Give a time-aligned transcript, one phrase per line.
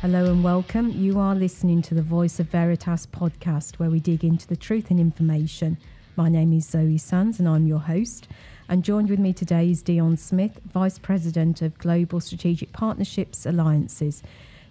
[0.00, 0.92] Hello and welcome.
[0.92, 4.92] You are listening to the Voice of Veritas podcast, where we dig into the truth
[4.92, 5.76] and information.
[6.14, 8.28] My name is Zoe Sands, and I'm your host.
[8.68, 14.22] And joined with me today is Dion Smith, Vice President of Global Strategic Partnerships Alliances.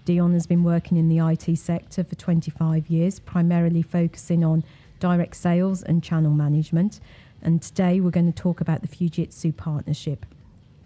[0.05, 4.64] Dion has been working in the IT sector for 25 years, primarily focusing on
[5.02, 7.02] direct sales and channel management.
[7.41, 10.25] And today we're going to talk about the Fujitsu partnership.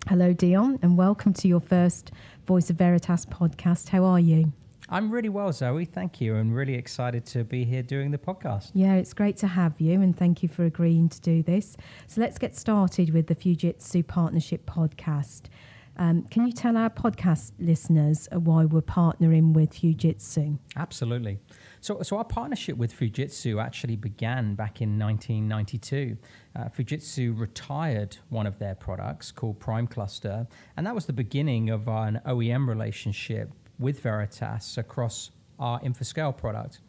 [0.08, 2.12] Hello, Dion, and welcome to your first
[2.46, 3.90] Voice of Veritas podcast.
[3.90, 4.52] How are you?
[4.90, 5.86] I'm really well, Zoe.
[5.86, 6.36] Thank you.
[6.36, 8.72] I'm really excited to be here doing the podcast.
[8.74, 11.78] Yeah, it's great to have you, and thank you for agreeing to do this.
[12.08, 15.44] So let's get started with the Fujitsu Partnership podcast.
[16.02, 20.58] Um, can you tell our podcast listeners why we're partnering with Fujitsu?
[20.76, 21.38] Absolutely.
[21.80, 26.18] So, so our partnership with Fujitsu actually began back in 1992.
[26.56, 31.70] Uh, Fujitsu retired one of their products called Prime Cluster, and that was the beginning
[31.70, 36.80] of an OEM relationship with Veritas across our InfoScale product.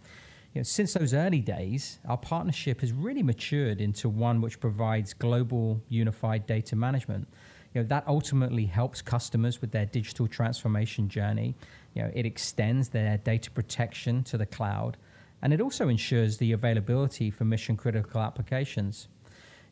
[0.54, 5.12] You know, since those early days, our partnership has really matured into one which provides
[5.12, 7.28] global unified data management
[7.74, 11.54] you know, that ultimately helps customers with their digital transformation journey.
[11.94, 14.96] You know, it extends their data protection to the cloud,
[15.40, 19.08] and it also ensures the availability for mission critical applications.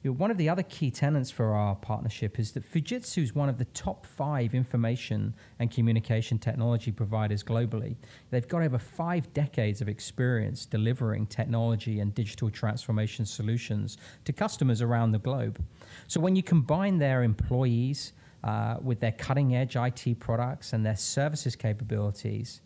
[0.02, 3.34] You know, one of the other key tenets for our partnership is that Fujitsu is
[3.34, 7.96] one of the top five information and communication technology providers globally.
[8.30, 14.80] They've got over five decades of experience delivering technology and digital transformation solutions to customers
[14.80, 15.62] around the globe.
[16.08, 20.96] So when you combine their employees uh, with their cutting edge IT products and their
[20.96, 22.62] services capabilities,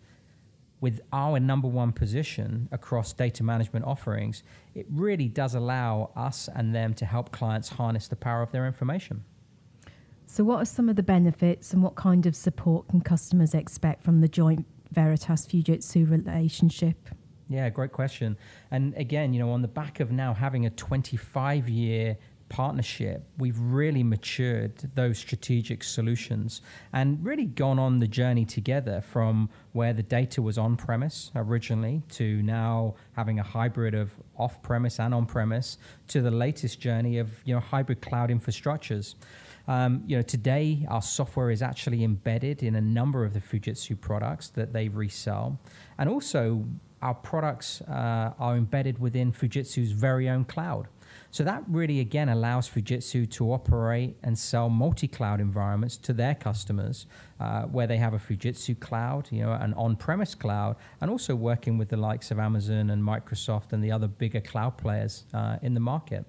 [0.84, 4.42] with our number one position across data management offerings,
[4.74, 8.66] it really does allow us and them to help clients harness the power of their
[8.66, 9.24] information.
[10.26, 14.02] So, what are some of the benefits and what kind of support can customers expect
[14.02, 17.08] from the joint Veritas Fujitsu relationship?
[17.48, 18.36] Yeah, great question.
[18.70, 22.18] And again, you know, on the back of now having a 25 year
[22.54, 29.50] partnership, we've really matured those strategic solutions and really gone on the journey together from
[29.72, 35.00] where the data was on premise originally to now having a hybrid of off premise
[35.00, 39.16] and on premise to the latest journey of you know hybrid cloud infrastructures.
[39.66, 44.00] Um, you know, today our software is actually embedded in a number of the Fujitsu
[44.00, 45.58] products that they resell,
[45.98, 46.64] and also
[47.02, 50.86] our products uh, are embedded within Fujitsu's very own cloud.
[51.30, 57.06] So that really, again, allows Fujitsu to operate and sell multi-cloud environments to their customers,
[57.40, 61.78] uh, where they have a Fujitsu cloud, you know, an on-premise cloud, and also working
[61.78, 65.74] with the likes of Amazon and Microsoft and the other bigger cloud players uh, in
[65.74, 66.24] the market.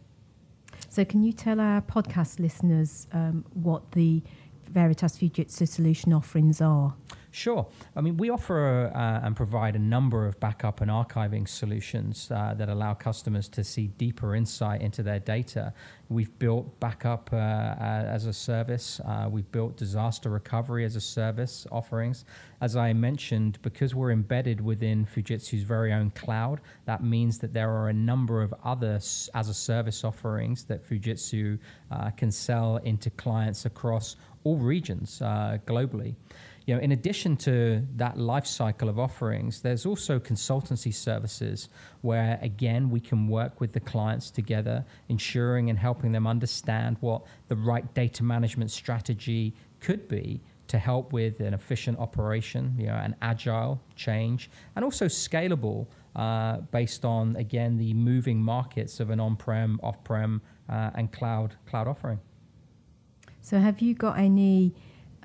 [0.89, 4.21] So, can you tell our podcast listeners um, what the
[4.69, 6.95] Veritas Fujitsu solution offerings are?
[7.35, 7.67] Sure.
[7.97, 12.53] I mean, we offer uh, and provide a number of backup and archiving solutions uh,
[12.53, 15.73] that allow customers to see deeper insight into their data.
[16.07, 21.67] We've built backup uh, as a service, uh, we've built disaster recovery as a service
[21.73, 22.23] offerings.
[22.61, 27.69] As I mentioned, because we're embedded within Fujitsu's very own cloud, that means that there
[27.69, 31.59] are a number of other as a service offerings that Fujitsu
[31.91, 34.15] uh, can sell into clients across
[34.45, 36.15] all regions uh, globally
[36.65, 41.69] you know, in addition to that life cycle of offerings, there's also consultancy services
[42.01, 47.21] where, again, we can work with the clients together, ensuring and helping them understand what
[47.49, 52.95] the right data management strategy could be to help with an efficient operation, you know,
[52.95, 59.19] an agile change, and also scalable uh, based on, again, the moving markets of an
[59.19, 62.19] on-prem, off-prem, uh, and cloud cloud offering.
[63.41, 64.73] So, have you got any?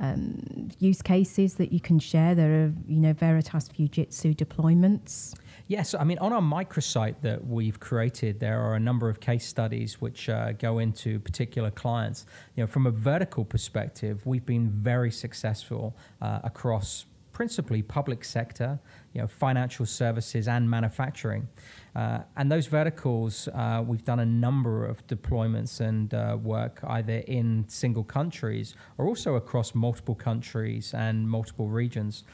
[0.00, 2.34] Um, use cases that you can share?
[2.34, 5.34] There are, you know, Veritas Fujitsu deployments.
[5.69, 9.47] Yes, I mean, on our microsite that we've created, there are a number of case
[9.47, 12.27] studies which uh, go into particular clients.
[12.56, 17.04] You know, from a vertical perspective, we've been very successful uh, across
[17.41, 18.78] principally public sector,
[19.15, 21.48] you know, financial services and manufacturing.
[21.97, 27.22] Uh, and those verticals, uh, we've done a number of deployments and uh, work either
[27.27, 32.25] in single countries or also across multiple countries and multiple regions.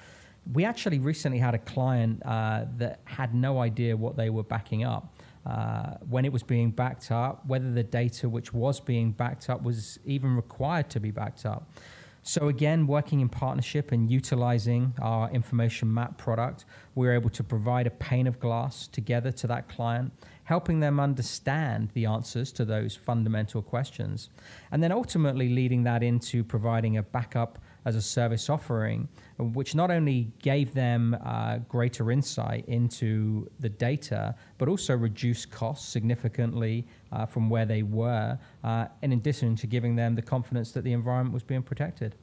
[0.52, 4.82] We actually recently had a client uh, that had no idea what they were backing
[4.82, 5.14] up.
[5.46, 9.62] Uh, when it was being backed up, whether the data which was being backed up
[9.62, 11.70] was even required to be backed up.
[12.28, 16.64] So again, working in partnership and utilizing our information map product,
[16.96, 20.12] we're able to provide a pane of glass together to that client,
[20.42, 24.28] helping them understand the answers to those fundamental questions,
[24.72, 29.92] and then ultimately leading that into providing a backup as a service offering, which not
[29.92, 37.24] only gave them uh, greater insight into the data, but also reduced costs significantly uh,
[37.24, 41.32] from where they were, uh, in addition to giving them the confidence that the environment
[41.32, 42.16] was being protected.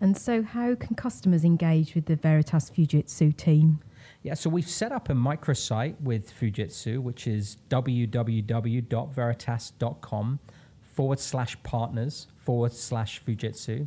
[0.00, 3.80] And so, how can customers engage with the Veritas Fujitsu team?
[4.22, 10.38] Yeah, so we've set up a microsite with Fujitsu, which is www.veritas.com
[10.82, 13.86] forward slash partners forward slash Fujitsu.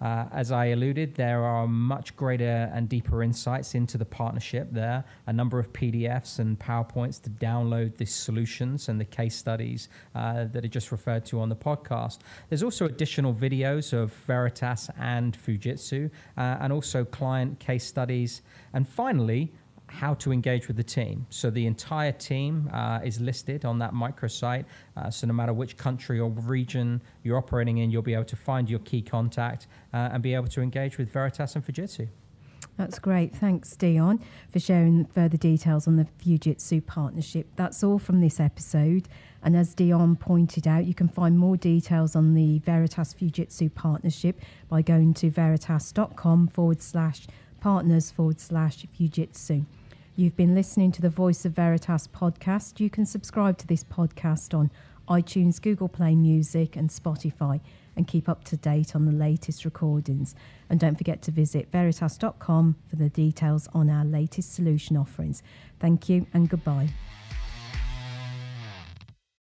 [0.00, 5.04] Uh, as I alluded, there are much greater and deeper insights into the partnership there,
[5.26, 10.44] a number of PDFs and PowerPoints to download the solutions and the case studies uh,
[10.52, 12.18] that are just referred to on the podcast.
[12.48, 18.42] There's also additional videos of Veritas and Fujitsu, uh, and also client case studies.
[18.72, 19.52] And finally,
[19.98, 21.26] how to engage with the team.
[21.28, 24.64] So the entire team uh, is listed on that microsite.
[24.96, 28.36] Uh, so no matter which country or region you're operating in, you'll be able to
[28.36, 32.06] find your key contact uh, and be able to engage with Veritas and Fujitsu.
[32.76, 33.34] That's great.
[33.34, 34.20] Thanks, Dion,
[34.52, 37.48] for sharing further details on the Fujitsu partnership.
[37.56, 39.08] That's all from this episode.
[39.42, 44.40] And as Dion pointed out, you can find more details on the Veritas Fujitsu partnership
[44.68, 47.26] by going to veritas.com forward slash
[47.60, 49.66] partners forward slash Fujitsu.
[50.18, 52.80] You've been listening to the Voice of Veritas podcast.
[52.80, 54.72] You can subscribe to this podcast on
[55.08, 57.60] iTunes, Google Play Music, and Spotify
[57.94, 60.34] and keep up to date on the latest recordings.
[60.68, 65.40] And don't forget to visit veritas.com for the details on our latest solution offerings.
[65.78, 66.88] Thank you and goodbye.